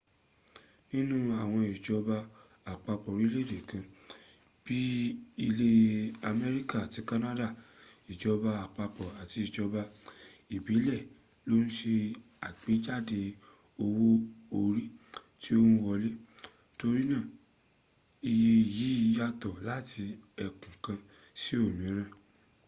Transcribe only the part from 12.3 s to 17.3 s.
àgbéjáde owó orí tó ń wọlé torínà